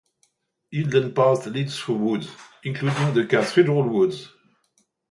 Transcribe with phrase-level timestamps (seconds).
[0.71, 2.31] Inland paths lead through woods,
[2.63, 4.29] including the Cathedral Woods.